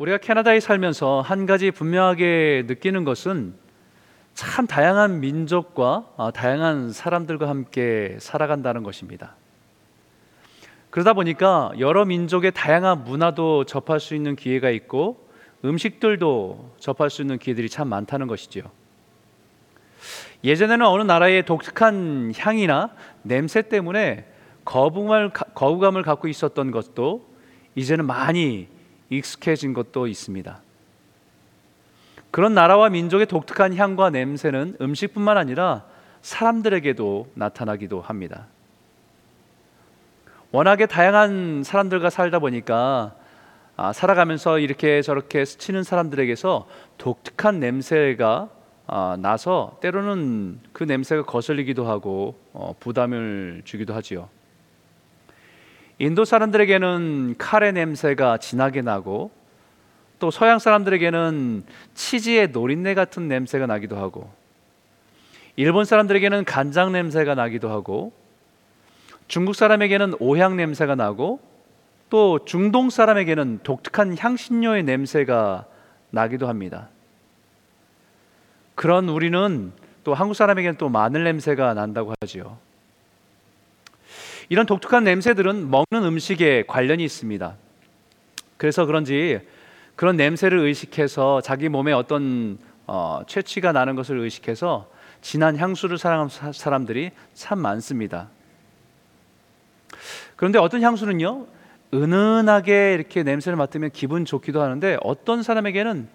[0.00, 3.52] 우리가 캐나다에 살면서 한 가지 분명하게 느끼는 것은
[4.32, 9.34] 참 다양한 민족과 어, 다양한 사람들과 함께 살아간다는 것입니다.
[10.88, 15.28] 그러다 보니까 여러 민족의 다양한 문화도 접할 수 있는 기회가 있고
[15.66, 18.62] 음식들도 접할 수 있는 기회들이 참 많다는 것이죠.
[20.42, 22.88] 예전에는 어느 나라의 독특한 향이나
[23.20, 24.24] 냄새 때문에
[24.64, 27.28] 거부감을, 거부감을 갖고 있었던 것도
[27.74, 28.79] 이제는 많이
[29.10, 30.60] 익숙해진 것도 있습니다.
[32.30, 35.84] 그런 나라와 민족의 독특한 향과 냄새는 음식뿐만 아니라
[36.22, 38.46] 사람들에게도 나타나기도 합니다.
[40.52, 43.14] 워낙에 다양한 사람들과 살다 보니까
[43.76, 48.48] 아, 살아가면서 이렇게 저렇게 스치는 사람들에게서 독특한 냄새가
[48.86, 54.28] 아, 나서 때로는 그 냄새가 거슬리기도 하고 어, 부담을 주기도 하지요.
[56.00, 59.30] 인도 사람들에게는 카레 냄새가 진하게 나고
[60.18, 64.30] 또 서양 사람들에게는 치즈의 노린내 같은 냄새가 나기도 하고
[65.56, 68.14] 일본 사람들에게는 간장 냄새가 나기도 하고
[69.28, 71.38] 중국 사람에게는 오향 냄새가 나고
[72.08, 75.66] 또 중동 사람에게는 독특한 향신료의 냄새가
[76.08, 76.88] 나기도 합니다.
[78.74, 79.70] 그런 우리는
[80.04, 82.69] 또 한국 사람에게는 또 마늘 냄새가 난다고 하지요.
[84.50, 87.54] 이런 독특한 냄새들은 먹는 음식에 관련이 있습니다.
[88.56, 89.40] 그래서 그런지
[89.94, 94.90] 그런 냄새를 의식해서 자기 몸에 어떤 어, 채취가 나는 것을 의식해서
[95.22, 98.28] 진한 향수를 사랑하는 사람들이 참 많습니다.
[100.34, 101.46] 그런데 어떤 향수는요,
[101.94, 106.08] 은은하게 이렇게 냄새를 맡으면 기분 좋기도 하는데 어떤 사람에게는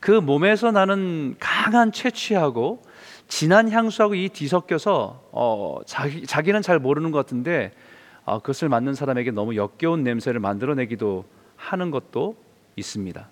[0.00, 2.82] 그 몸에서 나는 강한 채취하고
[3.28, 7.72] 진한 향수하고 이 뒤섞여서 어, 자기, 자기는 잘 모르는 것 같은데
[8.24, 11.24] 어, 그것을 맡는 사람에게 너무 역겨운 냄새를 만들어내기도
[11.56, 12.36] 하는 것도
[12.76, 13.28] 있습니다.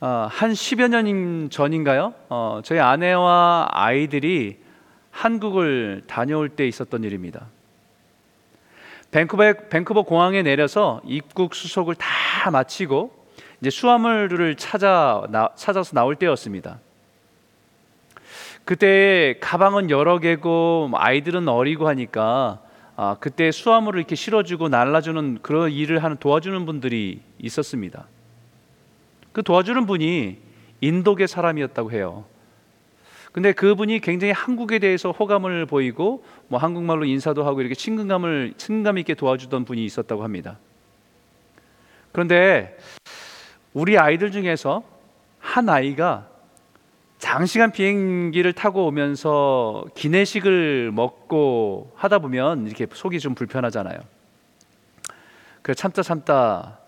[0.00, 2.14] 어, 한 10여 년 전인가요?
[2.28, 4.58] 어, 저희 아내와 아이들이
[5.10, 7.46] 한국을 다녀올 때 있었던 일입니다.
[9.10, 13.12] 밴쿠버, 밴쿠버 공항에 내려서 입국 수속을 다 마치고
[13.60, 16.78] 이제 수화물을 찾아 나, 찾아서 나올 때였습니다.
[18.68, 22.60] 그때 가방은 여러 개고 아이들은 어리고 하니까
[22.96, 28.06] 아, 그때 수화물을 이렇게 실어주고 날라주는 그런 일을 하는 도와주는 분들이 있었습니다.
[29.32, 30.36] 그 도와주는 분이
[30.82, 32.26] 인도계 사람이었다고 해요.
[33.32, 39.14] 근데 그분이 굉장히 한국에 대해서 호감을 보이고 뭐 한국말로 인사도 하고 이렇게 친근감을 친감 있게
[39.14, 40.58] 도와주던 분이 있었다고 합니다.
[42.12, 42.76] 그런데
[43.72, 44.82] 우리 아이들 중에서
[45.38, 46.28] 한 아이가
[47.18, 53.98] 장시간 비행기를 타고 오면서 기내식을 먹고 하다 보면 이렇게 속이 좀 불편하잖아요.
[55.62, 56.78] 그 참다 참다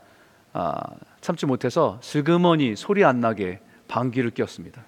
[0.52, 0.80] 아,
[1.20, 4.82] 참지 못해서 슬그머니 소리 안 나게 방귀를 꼈습니다.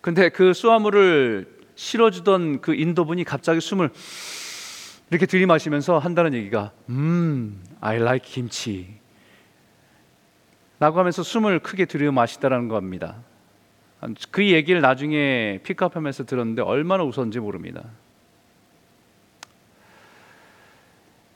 [0.00, 3.90] 근데 그 수화물을 실어주던 그 인도분이 갑자기 숨을
[5.10, 8.98] 이렇게 들이마시면서 한다는 얘기가 음, I like 김치.
[10.80, 13.22] 라고 하면서 숨을 크게 들이마시다라는 겁니다.
[14.30, 17.84] 그 얘기를 나중에 픽업하면서 들었는데 얼마나 웃었는지 모릅니다.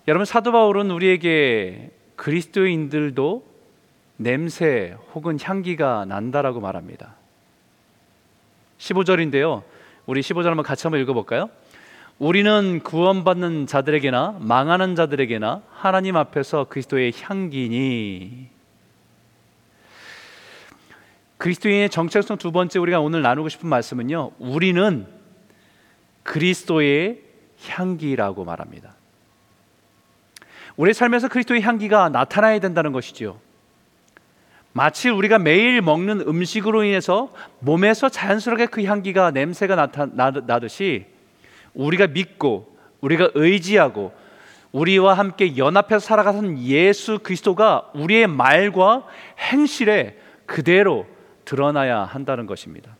[0.06, 3.46] 여러분 사도 바울은 우리에게 그리스도인들도
[4.16, 7.14] 냄새 혹은 향기가 난다라고 말합니다.
[8.78, 9.62] 15절인데요.
[10.06, 11.50] 우리 15절 한번 같이 한번 읽어 볼까요?
[12.18, 18.48] 우리는 구원받는 자들에게나 망하는 자들에게나 하나님 앞에서 그리스도의 향기니
[21.38, 24.32] 그리스도인의 정체성 두 번째 우리가 오늘 나누고 싶은 말씀은요.
[24.38, 25.06] 우리는
[26.24, 27.20] 그리스도의
[27.66, 28.94] 향기라고 말합니다.
[30.76, 33.38] 우리 삶에서 그리스도의 향기가 나타나야 된다는 것이지요.
[34.72, 41.06] 마치 우리가 매일 먹는 음식으로 인해서 몸에서 자연스럽게 그 향기가 냄새가 나타나듯이
[41.74, 44.12] 우리가 믿고 우리가 의지하고
[44.70, 49.04] 우리와 함께 연합해서 살아가는 예수 그리스도가 우리의 말과
[49.38, 51.06] 행실에 그대로
[51.48, 52.94] 드러나야 한다는 것입니다.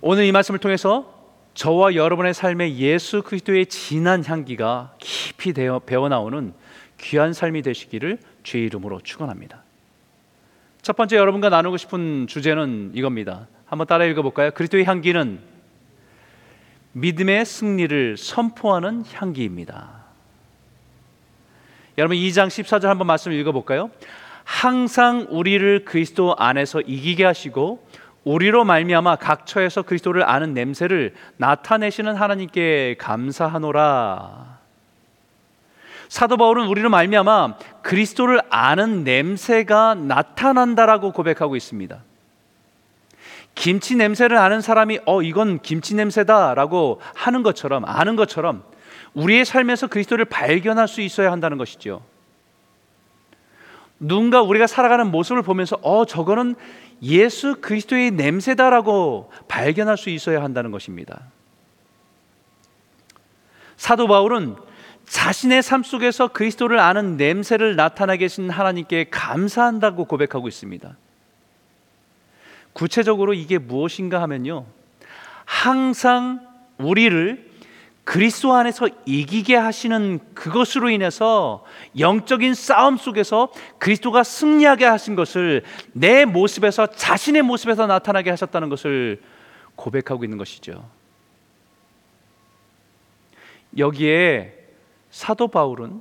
[0.00, 1.14] 오늘 이 말씀을 통해서
[1.54, 6.52] 저와 여러분의 삶에 예수 그리스도의 진한 향기가 깊이 배어 나오는
[7.00, 9.62] 귀한 삶이 되시기를 주의 이름으로 축원합니다.
[10.82, 13.46] 첫 번째 여러분과 나누고 싶은 주제는 이겁니다.
[13.64, 14.50] 한번 따라 읽어 볼까요?
[14.50, 15.38] 그리스도의 향기는
[16.94, 20.05] 믿음의 승리를 선포하는 향기입니다.
[21.98, 23.90] 여러분 2장 14절 한번 말씀 읽어볼까요?
[24.44, 27.86] 항상 우리를 그리스도 안에서 이기게 하시고
[28.24, 34.58] 우리로 말미암아 각 처에서 그리스도를 아는 냄새를 나타내시는 하나님께 감사하노라.
[36.08, 41.98] 사도 바울은 우리로 말미암아 그리스도를 아는 냄새가 나타난다라고 고백하고 있습니다.
[43.54, 48.64] 김치 냄새를 아는 사람이 어 이건 김치 냄새다라고 하는 것처럼 아는 것처럼
[49.14, 52.02] 우리의 삶에서 그리스도를 발견할 수 있어야 한다는 것이죠.
[53.98, 56.54] 누군가 우리가 살아가는 모습을 보면서 어 저거는
[57.02, 61.22] 예수 그리스도의 냄새다라고 발견할 수 있어야 한다는 것입니다.
[63.76, 64.56] 사도 바울은
[65.06, 70.96] 자신의 삶 속에서 그리스도를 아는 냄새를 나타나게 하신 하나님께 감사한다고 고백하고 있습니다.
[72.72, 74.66] 구체적으로 이게 무엇인가 하면요.
[75.44, 76.46] 항상
[76.78, 77.55] 우리를
[78.06, 81.64] 그리스도 안에서 이기게 하시는 그것으로 인해서
[81.98, 89.20] 영적인 싸움 속에서 그리스도가 승리하게 하신 것을 내 모습에서 자신의 모습에서 나타나게 하셨다는 것을
[89.74, 90.88] 고백하고 있는 것이죠.
[93.76, 94.54] 여기에
[95.10, 96.00] 사도 바울은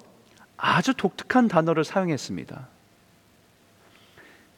[0.58, 2.68] 아주 독특한 단어를 사용했습니다.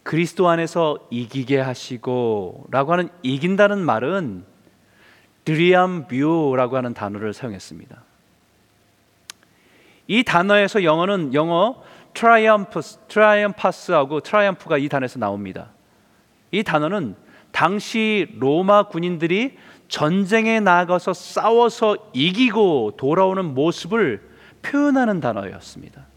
[0.04, 4.57] 그리스도 안에서 이기게 하시고라고 하는 이긴다는 말은
[5.48, 8.04] θριαμβεύω라고 하는 단어를 사용했습니다.
[10.08, 11.82] 이 단어에서 영어는 영어
[12.14, 15.70] triumphs, triumphs하고 triumph가 이 단어에서 나옵니다.
[16.52, 17.16] 이 단어는
[17.54, 19.58] 당시 로마 군인들이
[19.88, 24.30] 전쟁에 나가서 싸워서 이기고 돌아오는 모습을
[24.64, 26.08] 표현하는 단어였습니다.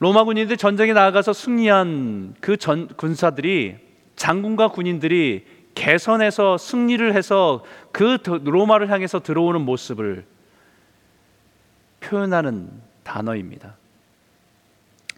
[0.00, 3.87] 로마 군인들 전쟁에 나가서 승리한 그 전, 군사들이
[4.18, 10.26] 장군과 군인들이 개선해서 승리를 해서 그 로마를 향해서 들어오는 모습을
[12.00, 12.68] 표현하는
[13.04, 13.76] 단어입니다.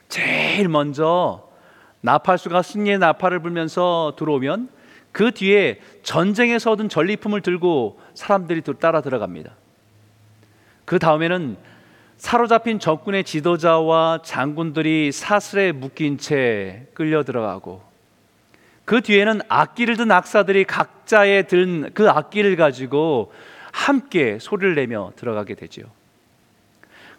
[0.09, 1.49] 제일 먼저
[2.03, 4.69] 나팔수가 승리의 나팔을 불면서 들어오면
[5.13, 9.53] 그 뒤에 전쟁에서 얻은 전리품을 들고 사람들이 따라 들어갑니다.
[10.85, 11.57] 그 다음에는
[12.19, 17.90] 사로잡힌 적군의 지도자와 장군들이 사슬에 묶인 채 끌려 들어가고
[18.91, 23.33] 그 뒤에는 악기를 든 악사들이 각자의 든 그 악기를 가지고
[23.71, 25.85] 함께 소리를 내며 들어가게 되지요.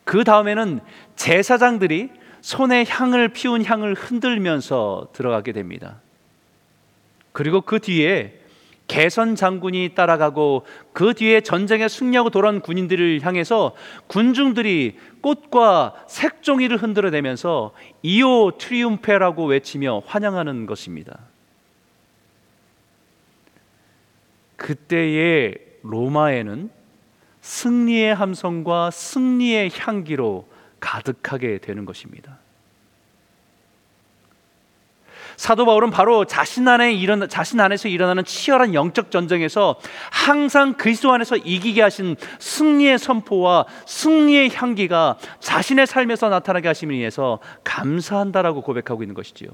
[0.04, 0.82] 그 다음에는
[1.16, 2.10] 제사장들이
[2.42, 6.02] 손에 향을 피운 향을 흔들면서 들어가게 됩니다.
[7.32, 8.38] 그리고 그 뒤에
[8.88, 13.76] 개선 장군이 따라가고 그 뒤에 전쟁에 승리하고 돌아온 군인들을 향해서
[14.08, 17.72] 군중들이 꽃과 색종이를 흔들어대면서
[18.02, 21.31] 이오 트리움페라고 외치며 환영하는 것입니다.
[24.62, 26.70] 그때의 로마에는
[27.42, 30.48] 승리의 함성과 승리의 향기로
[30.80, 32.38] 가득하게 되는 것입니다.
[35.36, 39.80] 사도 바울은 바로 자신 안에 일어나 자신 안에서 일어나는 치열한 영적 전쟁에서
[40.12, 48.62] 항상 그리스도 안에서 이기게 하신 승리의 선포와 승리의 향기가 자신의 삶에서 나타나게 하심을 위해서 감사한다라고
[48.62, 49.50] 고백하고 있는 것이지요.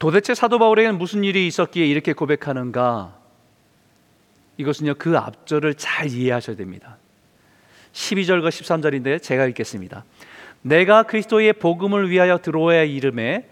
[0.00, 3.14] 도대체 사도 바울에게는 무슨 일이 있었기에 이렇게 고백하는가?
[4.56, 6.96] 이것은요 그 앞절을 잘 이해하셔야 됩니다.
[7.92, 10.04] 12절과 13절인데 제가 읽겠습니다.
[10.62, 13.46] 내가 그리스도의 복음을 위하여 들어와야 이름에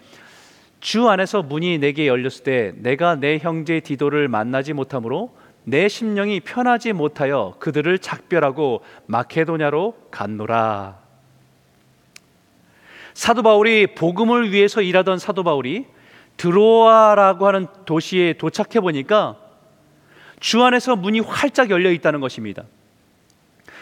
[0.79, 5.35] 주 안에서 문이 내게 열렸을 때 내가 내 형제 디도를 만나지 못하므로
[5.65, 10.97] 내 심령이 편하지 못하여 그들을 작별하고 마케도냐로 갔노라.
[13.13, 15.85] 사도 바울이 복음을 위해서 일하던 사도 바울이
[16.39, 19.35] 드로아라고 하는 도시에 도착해 보니까
[20.39, 22.63] 주 안에서 문이 활짝 열려 있다는 것입니다.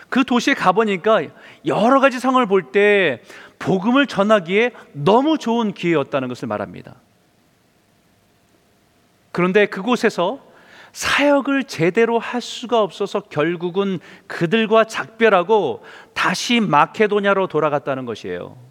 [0.10, 1.22] 그 도시에 가보니까
[1.68, 3.22] 여러 가지 상황을 볼 때
[3.60, 6.96] 복음을 전하기에 너무 좋은 기회였다는 것을 말합니다.
[9.32, 10.40] 그런데 그곳에서
[10.94, 15.84] 사역을 제대로 할 수가 없어서 결국은 그들과 작별하고
[16.16, 18.67] 다시 마케도냐로 돌아갔다는 것이에요.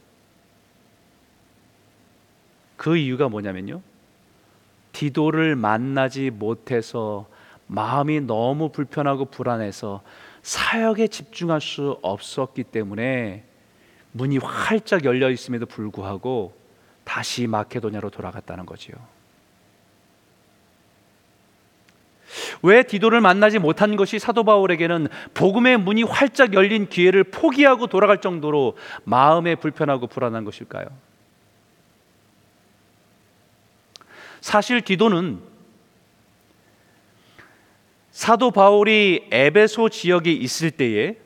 [2.77, 3.81] 그 이유가 뭐냐면요.
[4.93, 7.27] 디도를 만나지 못해서
[7.67, 10.03] 마음이 너무 불편하고 불안해서
[10.43, 13.45] 사역에 집중할 수 없었기 때문에
[14.13, 16.57] 문이 활짝 열려 있음에도 불구하고
[17.05, 18.97] 다시 마케도냐로 돌아갔다는 거지요.
[22.63, 28.77] 왜 디도를 만나지 못한 것이 사도 바울에게는 복음의 문이 활짝 열린 기회를 포기하고 돌아갈 정도로
[29.05, 30.87] 마음에 불편하고 불안한 것일까요?
[34.41, 35.41] 사실 디도는
[38.11, 41.17] 사도 바울이 에베소 지역에 있을 때에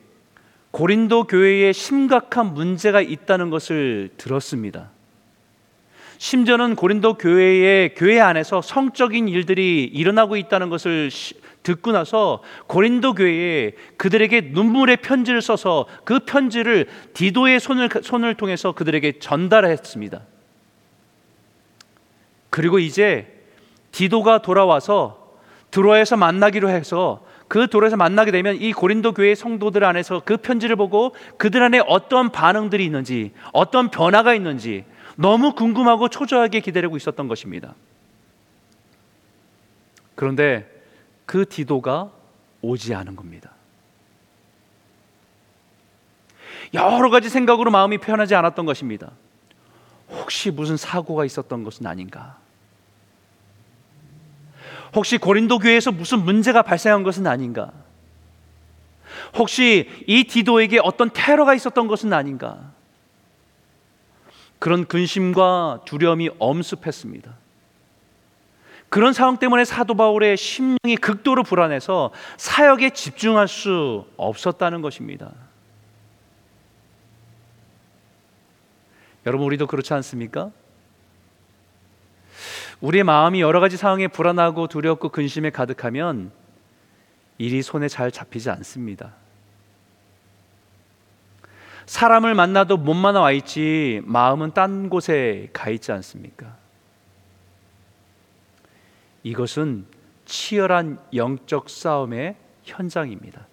[0.71, 4.91] 고린도 교회에 심각한 문제가 있다는 것을 들었습니다.
[6.17, 11.09] 심지어는 고린도 교회의 교회 안에서 성적인 일들이 일어나고 있다는 것을
[11.63, 19.19] 듣고 나서 고린도 교회에 그들에게 눈물의 편지를 써서 그 편지를 디도의 손을 손을 통해서 그들에게
[19.19, 20.21] 전달했습니다.
[22.51, 23.43] 그리고 이제
[23.91, 25.35] 디도가 돌아와서
[25.71, 31.15] 드로에서 만나기로 해서 그 도로에서 만나게 되면 이 고린도 교회 성도들 안에서 그 편지를 보고
[31.37, 37.73] 그들 안에 어떤 반응들이 있는지 어떤 변화가 있는지 너무 궁금하고 초조하게 기다리고 있었던 것입니다.
[40.15, 40.69] 그런데
[41.25, 42.11] 그 디도가
[42.61, 43.51] 오지 않은 겁니다.
[46.73, 49.11] 여러 가지 생각으로 마음이 편하지 않았던 것입니다.
[50.09, 52.40] 혹시 무슨 사고가 있었던 것은 아닌가?
[54.93, 57.71] 혹시 고린도 교회에서 무슨 문제가 발생한 것은 아닌가?
[59.35, 62.71] 혹시 이 디도에게 어떤 테러가 있었던 것은 아닌가?
[64.59, 67.33] 그런 근심과 두려움이 엄습했습니다.
[68.89, 75.31] 그런 상황 때문에 사도 바울의 심령이 극도로 불안해서 사역에 집중할 수 없었다는 것입니다.
[79.25, 80.51] 여러분 우리도 그렇지 않습니까?
[82.81, 86.31] 우리의 마음이 여러 가지 상황에 불안하고 두렵고 근심에 가득하면
[87.37, 89.13] 일이 손에 잘 잡히지 않습니다.
[91.85, 96.55] 사람을 만나도 몸만 와 있지 마음은 딴 곳에 가 있지 않습니까?
[99.23, 99.85] 이것은
[100.25, 103.45] 치열한 영적 싸움의 현장입니다.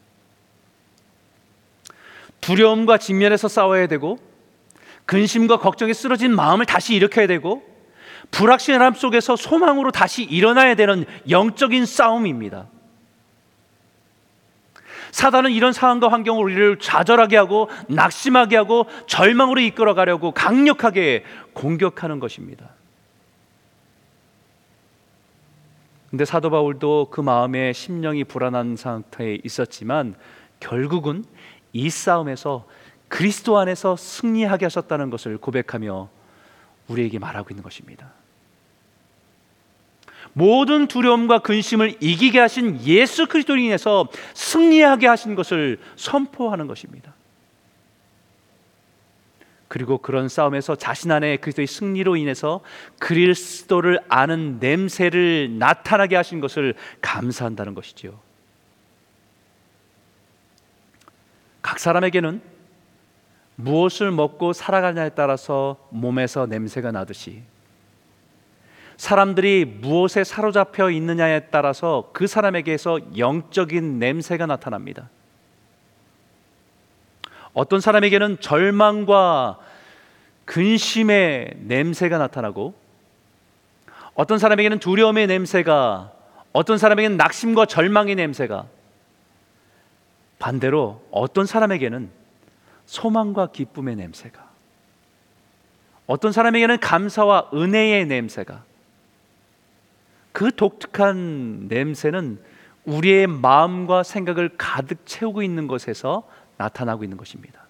[2.40, 4.18] 두려움과 직면해서 싸워야 되고
[5.04, 7.77] 근심과 걱정에 쓰러진 마음을 다시 일으켜야 되고
[8.30, 12.66] 불확실함 속에서 소망으로 다시 일어나야 되는 영적인 싸움입니다.
[15.10, 22.70] 사단은 이런 상황과 환경을 우리를 좌절하게 하고 낙심하게 하고 절망으로 이끌어 가려고 강력하게 공격하는 것입니다.
[26.10, 30.14] 근데 사도 바울도 그 마음에 심령이 불안한 상태에 있었지만
[30.58, 31.24] 결국은
[31.72, 32.66] 이 싸움에서
[33.08, 36.08] 그리스도 안에서 승리하게 하셨다는 것을 고백하며
[36.88, 38.12] 우리에게 말하고 있는 것입니다.
[40.32, 47.14] 모든 두려움과 근심을 이기게 하신 예수 그리스도로 인해서 승리하게 하신 것을 선포하는 것입니다.
[49.68, 52.60] 그리고 그런 싸움에서 자신 안에 그리스도의 승리로 인해서
[52.98, 58.18] 그리스도를 아는 냄새를 나타나게 하신 것을 감사한다는 것이지요.
[61.60, 62.40] 각 사람에게는
[63.60, 67.42] 무엇을 먹고 살아가냐에 따라서 몸에서 냄새가 나듯이
[68.96, 75.08] 사람들이 무엇에 사로잡혀 있느냐에 따라서 그 사람에게서 영적인 냄새가 나타납니다.
[77.52, 79.58] 어떤 사람에게는 절망과
[80.44, 82.74] 근심의 냄새가 나타나고
[84.14, 86.12] 어떤 사람에게는 두려움의 냄새가
[86.52, 88.66] 어떤 사람에게는 낙심과 절망의 냄새가
[90.38, 92.17] 반대로 어떤 사람에게는
[92.88, 94.48] 소망과 기쁨의 냄새가
[96.06, 98.64] 어떤 사람에게는 감사와 은혜의 냄새가
[100.32, 102.40] 그 독특한 냄새는
[102.86, 106.26] 우리의 마음과 생각을 가득 채우고 있는 것에서
[106.56, 107.66] 나타나고 있는 것입니다.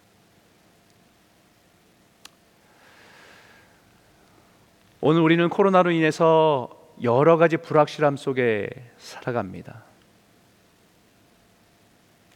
[5.00, 6.70] 오늘 우리는 코로나로 인해서
[7.02, 9.82] 여러 가지 불확실함 속에 살아갑니다.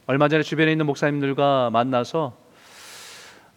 [0.07, 2.42] 얼마 전에 주변에 있는 목사님들과 만나서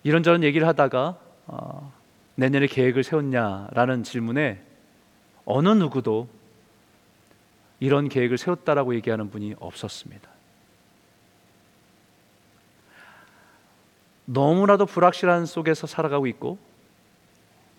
[0.05, 1.91] 이런저런 얘기를 하다가 어,
[2.35, 4.63] 내년에 계획을 세웠냐라는 질문에
[5.45, 6.29] 어느 누구도
[7.79, 10.29] 이런 계획을 세웠다라고 얘기하는 분이 없었습니다.
[14.25, 16.59] 너무나도 불확실한 속에서 살아가고 있고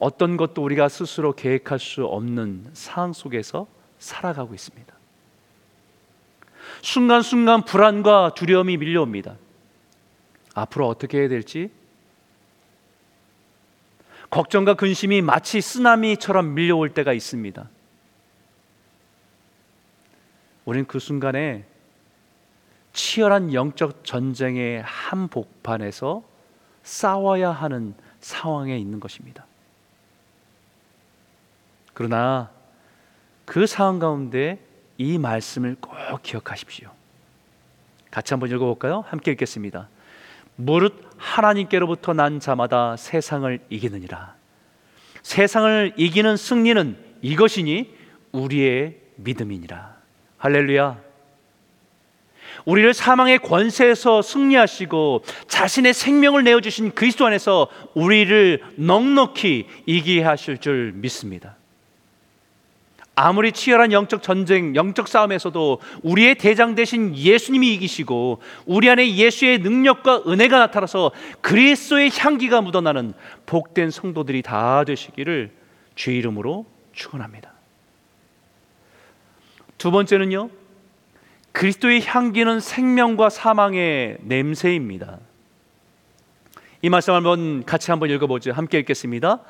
[0.01, 3.69] 어떤 것도 우리가 스스로 계획할 수 없는 상황 속에서
[4.01, 4.93] 살아가고 있습니다.
[6.83, 9.37] 순간순간 불안과 두려움이 밀려옵니다.
[10.55, 11.71] 앞으로 어떻게 해야 될지
[14.31, 17.69] 걱정과 근심이 마치 쓰나미처럼 밀려올 때가 있습니다.
[20.65, 21.65] 우리는 그 순간에
[22.93, 26.23] 치열한 영적 전쟁의 한복판에서
[26.83, 29.47] 싸워야 하는 상황에 있는 것입니다.
[31.95, 32.51] 그러나
[33.45, 34.59] 그 상황 가운데
[34.99, 36.91] 이 말씀을 꼭 기억하십시오.
[38.11, 39.05] 같이 한번 읽어볼까요?
[39.09, 39.89] 함께 읽겠습니다.
[40.57, 44.35] 무릇 하나님께로부터 난 자마다 세상을 이기느니라.
[45.23, 47.95] 세상을 이기는 승리는 이것이니
[48.33, 49.97] 우리의 믿음이니라.
[50.39, 51.07] 할렐루야.
[52.65, 60.93] 우리를 사망의 권세에서 승리하시고 자신의 생명을 내어 주신 그리스도 안에서 우리를 넉넉히 이기게 하실 줄
[60.93, 61.57] 믿습니다.
[63.19, 70.25] 아무리 치열한 영적 전쟁, 영적 싸움에서도 우리의 대장 되신 예수님이 이기시고 우리 안에 예수의 능력과
[70.29, 73.15] 은혜가 나타나서 그리스도의 향기가 묻어나는
[73.47, 75.51] 복된 성도들이 다 되시기를
[75.95, 77.53] 주 이름으로 축원합니다.
[79.79, 80.51] 두 번째는요.
[81.53, 85.21] 그리스도의 향기는 생명과 사망의 냄새입니다.
[86.83, 88.53] 이 말씀 한번 같이 한번 읽어보죠.
[88.53, 89.41] 함께 읽겠습니다.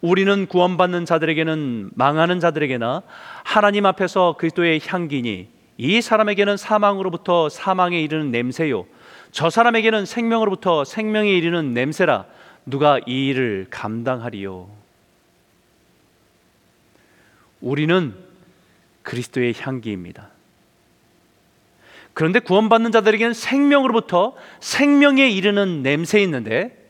[0.00, 3.02] 우리는 구원받는 자들에게는 망하는 자들에게나
[3.44, 5.48] 하나님 앞에서 그리스도의 향기니
[5.78, 8.86] 이 사람에게는 사망으로부터 사망에 이르는 냄새요.
[9.30, 12.26] 저 사람에게는 생명으로부터 생명에 이르는 냄새라.
[12.64, 14.68] 누가 이 일을 감당하리요?
[17.60, 18.14] 우리는
[19.02, 20.30] 그리스도의 향기입니다.
[22.12, 26.85] 그런데 구원받는 자들에게는 생명으로부터 생명에 이르는 냄새 있는데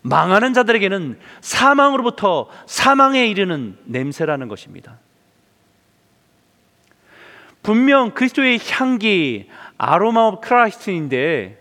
[0.00, 4.98] 망하는 자들에게는 사망으로부터 사망에 이르는 냄새라는 것입니다.
[7.62, 11.58] 분명 그리스도의 향기 aroma of Christ인데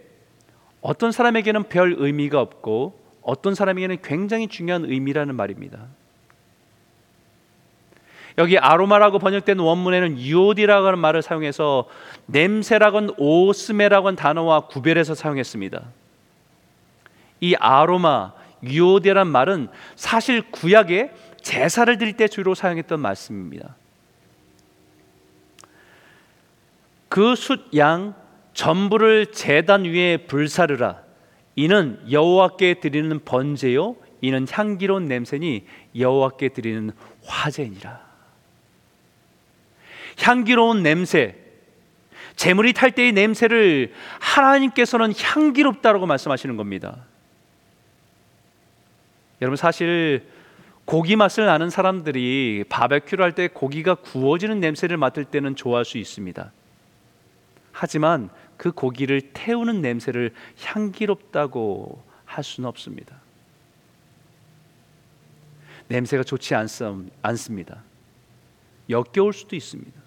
[0.82, 5.80] 어떤 사람에게는 별 의미가 없고 어떤 사람에게는 굉장히 중요한 의미라는 말입니다.
[8.38, 11.88] 여기 아로마라고 번역된 원문에는 εὐωδία라고 하는 말을 사용해서
[12.26, 15.84] 냄새라는 ὀσμή라고 하는 단어와 구별해서 사용했습니다.
[17.42, 18.34] 이 아로마,
[18.64, 23.76] εὐωδία란 말은 사실 구약에 제사를 드릴 때 주로 사용했던 말씀입니다.
[27.10, 28.16] 그 숫양
[28.54, 31.02] 전부를 제단 위에 불사르라.
[31.56, 33.98] 이는 여호와께 드리는 번제요.
[34.22, 35.66] 이는 향기로운 냄새니
[35.98, 36.92] 여호와께 드리는
[37.26, 38.00] 화제니라.
[40.20, 41.36] 향기로운 냄새,
[42.36, 47.06] 재물이 탈 때의 냄새를 하나님께서는 향기롭다라고 말씀하시는 겁니다.
[49.42, 50.28] 여러분 사실
[50.86, 56.52] 고기 맛을 아는 사람들이 바베큐를 할 때 고기가 구워지는 냄새를 맡을 때는 좋아할 수 있습니다.
[57.72, 60.34] 하지만 그 고기를 태우는 냄새를
[60.64, 63.16] 향기롭다고 할 수는 없습니다.
[65.88, 66.54] 냄새가 좋지
[67.22, 67.84] 않습니다.
[68.90, 70.00] 역겨울 수도 있습니다.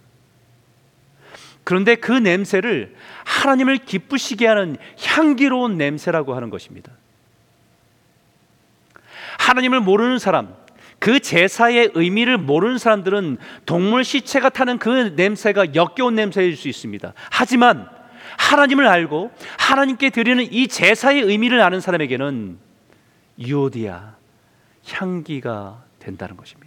[1.64, 6.92] 그런데 그 냄새를 하나님을 기쁘시게 하는 향기로운 냄새라고 하는 것입니다.
[9.44, 10.54] 하나님을 모르는 사람,
[10.98, 17.12] 그 제사의 의미를 모르는 사람들은 동물 시체가 타는 그 냄새가 역겨운 냄새일 수 있습니다.
[17.30, 17.86] 하지만
[18.38, 22.58] 하나님을 알고 하나님께 드리는 이 제사의 의미를 아는 사람에게는
[23.38, 24.14] 유오디아
[24.88, 26.63] 향기가 된다는 것입니다.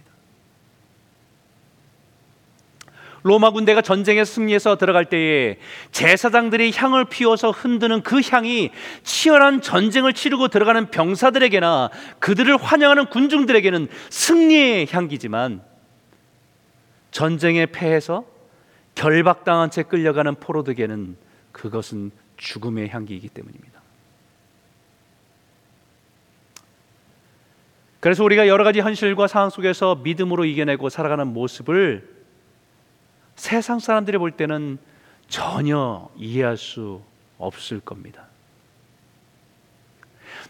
[3.22, 5.58] 로마 군대가 전쟁에 승리해서 들어갈 때에
[5.90, 8.70] 제사장들이 향을 피워서 흔드는 그 향이
[9.02, 15.62] 치열한 전쟁을 치르고 들어가는 병사들에게나 그들을 환영하는 군중들에게는 승리의 향기지만
[17.10, 18.24] 전쟁에 패해서
[18.94, 21.16] 결박당한 채 끌려가는 포로들에게는
[21.52, 23.80] 그것은 죽음의 향기이기 때문입니다.
[28.00, 32.17] 그래서 우리가 여러 가지 현실과 상황 속에서 믿음으로 이겨내고 살아가는 모습을
[33.38, 34.78] 세상 사람들이 볼 때는
[35.28, 37.00] 전혀 이해할 수
[37.38, 38.26] 없을 겁니다.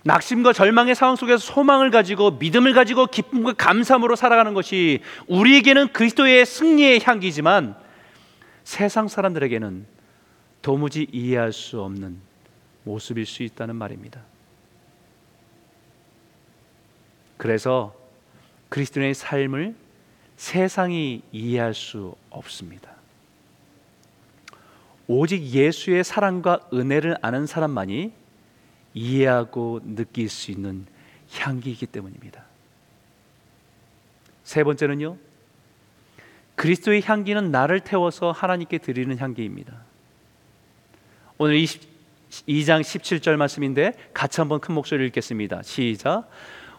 [0.05, 7.01] 낙심과 절망의 상황 속에서 소망을 가지고 믿음을 가지고 기쁨과 감사함으로 살아가는 것이 우리에게는 그리스도의 승리의
[7.05, 7.77] 향기지만
[8.65, 9.87] 세상 사람들에게는
[10.63, 12.19] 도무지 이해할 수 없는
[12.85, 14.23] 모습일 수 있다는 말입니다.
[17.37, 17.95] 그래서
[18.71, 19.75] 그리스도의 삶을
[20.39, 22.93] 세상이 이해할 수 없습니다.
[25.09, 28.13] 오직 예수의 사랑과 은혜를 아는 사람만이
[28.95, 30.87] 이해하고 느낄 수 있는
[31.33, 32.45] 향기이기 때문입니다.
[34.45, 35.17] 세 번째는요.
[36.55, 39.83] 그리스도의 향기는 나를 태워서 하나님께 드리는 향기입니다.
[41.37, 45.63] 오늘 2장 17절 말씀인데 같이 한번 큰 목소리를 읽겠습니다.
[45.63, 46.31] 시작.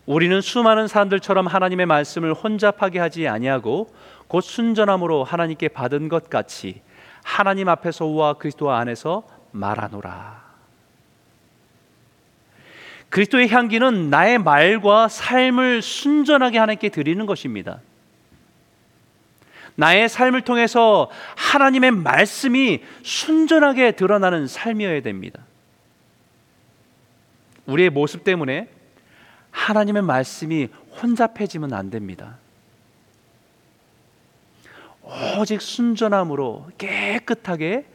[0.10, 3.94] 우리는 수많은 사람들처럼 하나님의 말씀을 혼잡하게 하지 아니하고
[4.28, 6.82] 곧 순전함으로 하나님께 받은 것 같이
[7.24, 10.42] 하나님 앞에서와 그리스도 안에서 말하노라.
[13.10, 17.80] 그리스도의 향기는 나의 말과 삶을 순전하게 하나님께 드리는 것입니다.
[19.76, 25.46] 나의 삶을 통해서 하나님의 말씀이 순전하게 드러나는 삶이어야 됩니다.
[27.68, 28.79] 우리의 모습 때문에
[29.52, 30.70] 하나님의 말씀이
[31.02, 32.38] 혼잡해지면 안 됩니다.
[35.40, 37.86] 오직 순전함으로 깨끗하게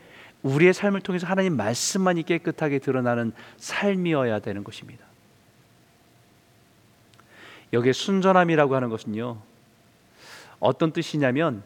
[0.42, 5.04] 우리의 삶을 통해서 하나님 말씀만이 깨끗하게 드러나는 삶이어야 되는 것입니다.
[7.72, 9.38] 여기에 순전함이라고 하는 것은요.
[10.60, 11.62] 어떤 뜻이냐면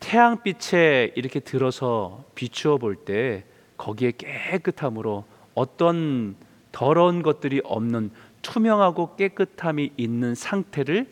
[0.00, 3.44] 태양빛에 이렇게 들어서 비추어 볼 때
[3.76, 5.24] 거기에 깨끗함으로
[5.54, 6.36] 어떤
[6.72, 8.10] 더러운 것들이 없는
[8.46, 11.08] 투명하고 깨끗함이 있는 상태를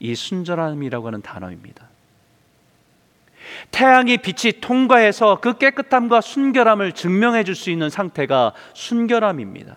[0.00, 1.88] 이 순전함이라고 하는 단어입니다.
[3.70, 9.76] 태양의 빛이 통과해서 그 깨끗함과 순결함을 증명해 줄 수 있는 상태가 순결함입니다.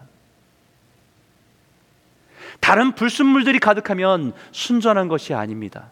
[2.60, 5.92] 다른 불순물들이 가득하면 순전한 것이 아닙니다.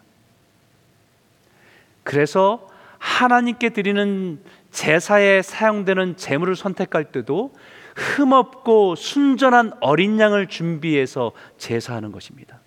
[2.02, 2.66] 그래서
[2.98, 4.40] 하나님께 드리는
[4.72, 7.52] 제사에 사용되는 제물을 선택할 때도
[7.98, 12.60] 흠없고 순전한 어린 양을 준비해서 제사하는 것입니다.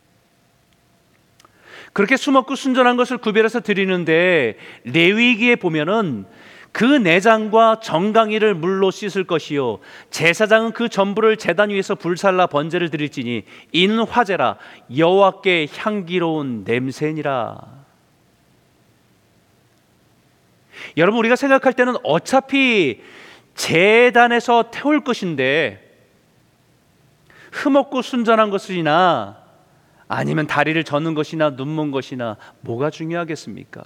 [1.94, 6.26] 그렇게 숨없고 순전한 것을 구별해서 드리는데 레위기에 보면은
[6.74, 14.04] 그 내장과 정강이를 물로 씻을 것이요 제사장은 그 전부를 제단 위에서 불살라 번제를 드릴지니 이는
[14.04, 14.58] 화제라
[14.96, 17.82] 여호와께 향기로운 냄새니라.
[20.98, 23.02] 여러분 우리가 생각할 때는 어차피
[23.56, 25.90] 제단에서 태울 것인데
[27.52, 29.38] 흠없고 순전한 것이나
[30.08, 33.84] 아니면 다리를 저는 것이나 눈먼 것이나 뭐가 중요하겠습니까?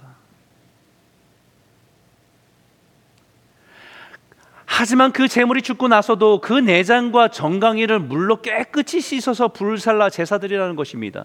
[4.64, 11.24] 하지만 그 재물이 죽고 나서도 그 내장과 정강이를 물로 깨끗이 씻어서 불을 살라 제사드리라는 것입니다.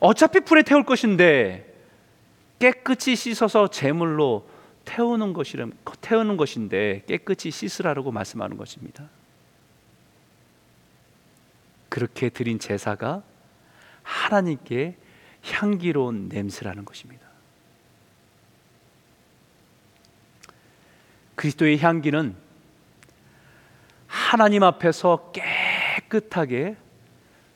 [0.00, 1.70] 어차피 불에 태울 것인데
[2.58, 4.48] 깨끗이 씻어서 제물로
[4.84, 5.66] 태우는 것이라
[6.00, 9.08] 태우는 것인데 깨끗이 씻으라고 말씀하는 것입니다.
[11.88, 13.22] 그렇게 드린 제사가
[14.02, 14.96] 하나님께
[15.44, 17.26] 향기로운 냄새라는 것입니다.
[21.34, 22.36] 그리스도의 향기는
[24.06, 26.76] 하나님 앞에서 깨끗하게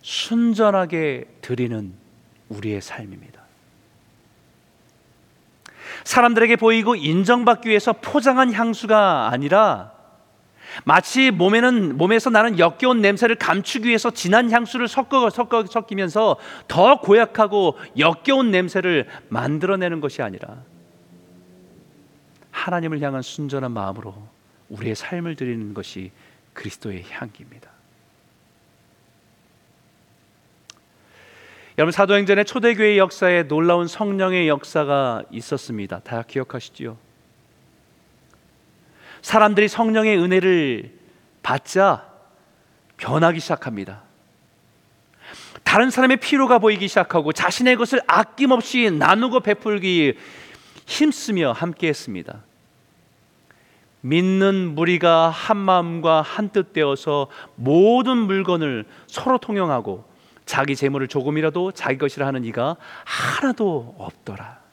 [0.03, 1.95] 순전하게 드리는
[2.49, 3.46] 우리의 삶입니다.
[6.07, 9.93] 사람들에게 보이고 인정받기 위해서 포장한 향수가 아니라
[10.85, 16.37] 마치 몸에는 몸에서 나는 역겨운 냄새를 감추기 위해서 진한 향수를 섞어 섞어 섞이면서
[16.69, 20.63] 더 고약하고 역겨운 냄새를 만들어내는 것이 아니라
[22.53, 24.15] 하나님을 향한 순전한 마음으로
[24.69, 26.13] 우리의 삶을 드리는 것이
[26.53, 27.76] 그리스도의 향기입니다.
[31.79, 36.01] 여러분 사도행전의 초대교회 역사에 놀라운 성령의 역사가 있었습니다.
[36.01, 36.97] 다 기억하시지요?
[39.21, 40.91] 사람들이 성령의 은혜를
[41.43, 42.07] 받자
[42.97, 44.05] 변하기 시작합니다.
[45.65, 50.15] 다른 사람의 피로가 보이기 시작하고 자신의 것을 아낌없이 나누고 베풀기
[50.87, 52.43] 힘쓰며 함께 했습니다.
[54.01, 60.16] 믿는 무리가 한 마음과 한 뜻 되어서 모든 물건을 서로 통용하고
[60.47, 64.65] 자기 재물을 조금이라도 자기 것이라 하는 이가 하나도 없더라.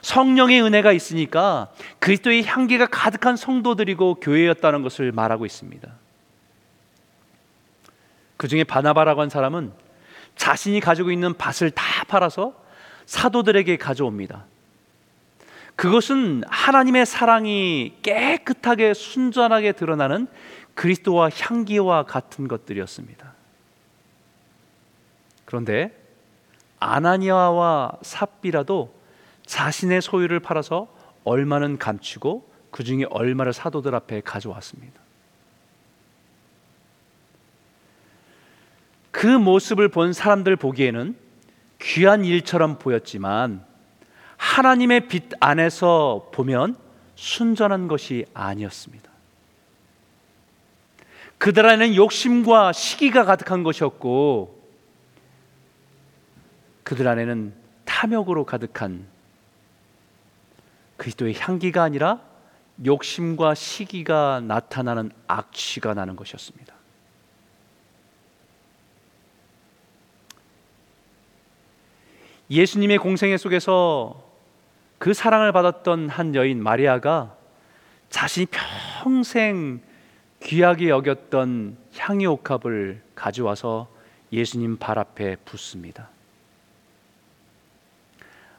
[0.00, 5.90] 성령의 은혜가 있으니까 그리스도의 향기가 가득한 성도들이고 교회였다는 것을 말하고 있습니다.
[8.36, 9.72] 그 중에 바나바라고 한 사람은
[10.36, 12.54] 자신이 가지고 있는 밭을 다 팔아서
[13.06, 14.44] 사도들에게 가져옵니다.
[15.76, 20.28] 그것은 하나님의 사랑이 깨끗하게 순전하게 드러나는
[20.74, 23.32] 그리스도와 향기와 같은 것들이었습니다.
[25.44, 25.96] 그런데
[26.80, 28.94] 아나니아와 삽비라도
[29.46, 30.88] 자신의 소유를 팔아서
[31.24, 35.00] 얼마는 감추고 그 중에 얼마를 사도들 앞에 가져왔습니다.
[39.10, 41.16] 그 모습을 본 사람들 보기에는
[41.80, 43.64] 귀한 일처럼 보였지만
[44.36, 46.76] 하나님의 빛 안에서 보면
[47.14, 49.13] 순전한 것이 아니었습니다.
[51.38, 54.62] 그들 안에는 욕심과 시기가 가득한 것이었고
[56.84, 59.06] 그들 안에는 탐욕으로 가득한
[60.96, 62.20] 그리스도의 향기가 아니라
[62.84, 66.74] 욕심과 시기가 나타나는 악취가 나는 것이었습니다.
[72.50, 74.22] 예수님의 공생애 속에서
[74.98, 77.36] 그 사랑을 받았던 한 여인 마리아가
[78.10, 78.46] 자신이
[79.02, 79.80] 평생
[80.44, 83.88] 귀하게 여겼던 향유 옥합을 가져와서
[84.30, 86.10] 예수님 발 앞에 붓습니다.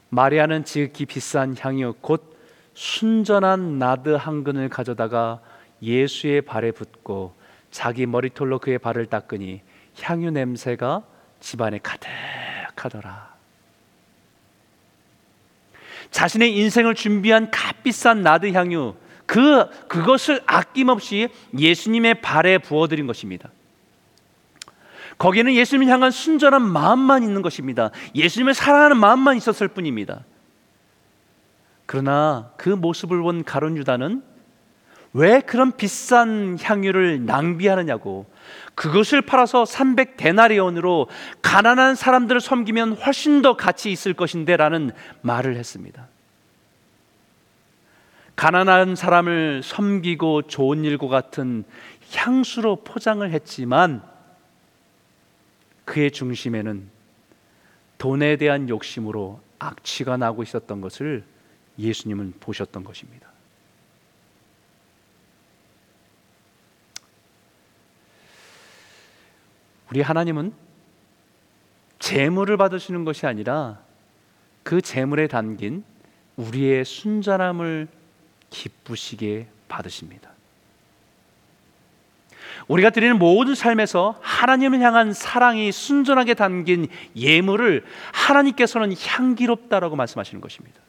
[0.08, 2.36] 마리아는 지극히 비싼 향유 곧
[2.74, 5.40] 순전한 나드 한 근을 가져다가
[5.80, 7.34] 예수의 발에 붓고
[7.70, 9.62] 자기 머리털로 그의 발을 닦으니
[10.00, 11.04] 향유 냄새가
[11.38, 13.36] 집안에 가득하더라.
[16.10, 18.96] 자신의 인생을 준비한 값비싼 나드 향유
[19.26, 23.50] 그 그것을 아낌없이 예수님의 발에 부어 드린 것입니다.
[25.18, 27.90] 거기에는 예수님을 향한 순전한 마음만 있는 것입니다.
[28.14, 30.24] 예수님을 사랑하는 마음만 있었을 뿐입니다.
[31.86, 34.22] 그러나 그 모습을 본 가론 유다는
[35.12, 38.26] 왜 그런 비싼 향유를 낭비하느냐고
[38.74, 41.08] 그것을 팔아서 300 데나리온으로
[41.40, 44.90] 가난한 사람들을 섬기면 훨씬 더 가치 있을 것인데라는
[45.22, 46.08] 말을 했습니다.
[48.36, 51.64] 가난한 사람을 섬기고 좋은 일과 같은
[52.12, 54.02] 향수로 포장을 했지만
[55.86, 56.88] 그의 중심에는
[57.96, 61.24] 돈에 대한 욕심으로 악취가 나고 있었던 것을
[61.78, 63.26] 예수님은 보셨던 것입니다.
[69.90, 70.52] 우리 하나님은
[71.98, 73.80] 재물을 받으시는 것이 아니라
[74.62, 75.84] 그 재물에 담긴
[76.36, 77.95] 우리의 순전함을
[78.56, 80.30] 기쁘시게 받으십니다.
[82.68, 90.80] 우리가 드리는 모든 삶에서 하나님을 향한 사랑이 순전하게 담긴 예물을 하나님께서는 향기롭다라고 말씀하시는 것입니다.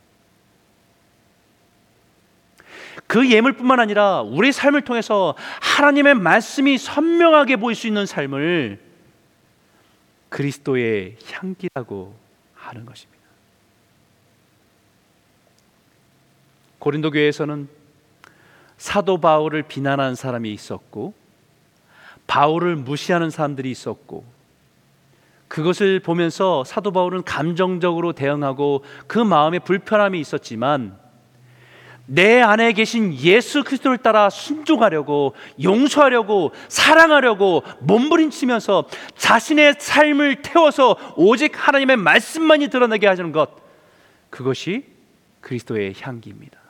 [3.06, 8.80] 그 예물뿐만 아니라 우리 삶을 통해서 하나님의 말씀이 선명하게 보일 수 있는 삶을
[10.30, 12.18] 그리스도의 향기라고
[12.56, 13.17] 하는 것입니다.
[16.80, 17.68] 고린도 교회에서는
[18.78, 21.14] 사도 바울을 비난하는 사람이 있었고
[22.28, 24.24] 바울을 무시하는 사람들이 있었고
[25.48, 30.98] 그것을 보면서 사도 바울은 감정적으로 대응하고 그 마음에 불편함이 있었지만
[32.06, 38.86] 내 안에 계신 예수 그리스도를 따라 순종하려고 용서하려고 사랑하려고 몸부림치면서
[39.18, 43.50] 자신의 삶을 태워서 오직 하나님의 말씀만이 드러나게 하시는 것
[44.30, 44.86] 그것이
[45.42, 46.67] 그리스도의 향기입니다.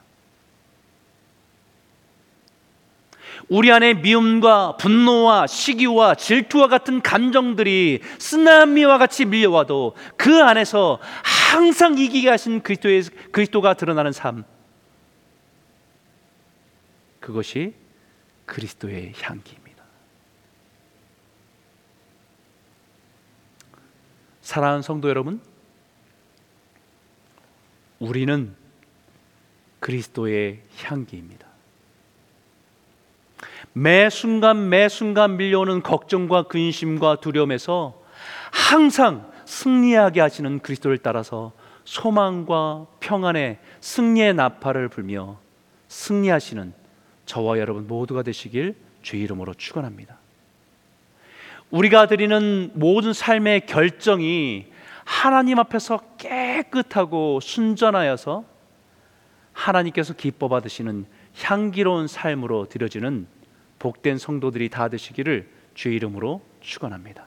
[3.49, 12.29] 우리 안에 미움과 분노와 시기와 질투와 같은 감정들이 쓰나미와 같이 밀려와도 그 안에서 항상 이기게
[12.29, 14.43] 하신 그리스도의 그리스도가 드러나는 삶
[17.19, 17.73] 그것이
[18.45, 19.83] 그리스도의 향기입니다.
[24.41, 25.41] 사랑하는 성도 여러분,
[27.99, 28.55] 우리는
[29.81, 31.46] 그리스도의 향기입니다.
[33.77, 38.01] 매 순간 매 순간 밀려오는 걱정과 근심과 두려움에서
[38.51, 41.51] 항상 승리하게 하시는 그리스도를 따라서
[41.85, 45.37] 소망과 평안의 승리의 나팔을 불며
[45.89, 46.73] 승리하시는
[47.27, 50.17] 저와 여러분 모두가 되시길 주의 이름으로 축원합니다.
[51.69, 54.65] 우리가 드리는 모든 삶의 결정이
[55.05, 58.43] 하나님 앞에서 깨끗하고 순전하여서
[59.53, 61.05] 하나님께서 기뻐 받으시는
[61.43, 63.36] 향기로운 삶으로 드려지는
[63.79, 67.26] 복된 성도들이 다 되시기를 주의 이름으로 축원합니다.